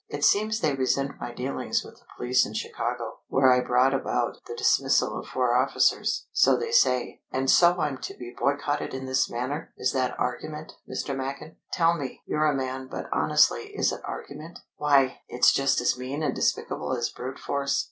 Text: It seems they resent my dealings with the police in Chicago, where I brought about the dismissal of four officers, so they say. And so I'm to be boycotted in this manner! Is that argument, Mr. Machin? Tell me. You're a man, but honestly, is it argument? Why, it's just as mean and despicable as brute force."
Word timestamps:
It 0.09 0.25
seems 0.25 0.61
they 0.61 0.73
resent 0.73 1.19
my 1.21 1.31
dealings 1.31 1.83
with 1.83 1.97
the 1.99 2.05
police 2.17 2.43
in 2.43 2.55
Chicago, 2.55 3.19
where 3.27 3.53
I 3.53 3.59
brought 3.61 3.93
about 3.93 4.39
the 4.47 4.55
dismissal 4.55 5.19
of 5.19 5.27
four 5.27 5.55
officers, 5.55 6.25
so 6.31 6.57
they 6.57 6.71
say. 6.71 7.21
And 7.31 7.51
so 7.51 7.79
I'm 7.79 7.99
to 7.99 8.15
be 8.17 8.33
boycotted 8.35 8.95
in 8.95 9.05
this 9.05 9.29
manner! 9.29 9.71
Is 9.77 9.91
that 9.93 10.19
argument, 10.19 10.73
Mr. 10.89 11.15
Machin? 11.15 11.57
Tell 11.71 11.93
me. 11.95 12.23
You're 12.25 12.47
a 12.51 12.55
man, 12.55 12.87
but 12.87 13.09
honestly, 13.13 13.75
is 13.75 13.91
it 13.91 14.01
argument? 14.03 14.57
Why, 14.77 15.19
it's 15.29 15.53
just 15.53 15.79
as 15.81 15.95
mean 15.95 16.23
and 16.23 16.33
despicable 16.35 16.97
as 16.97 17.11
brute 17.11 17.37
force." 17.37 17.79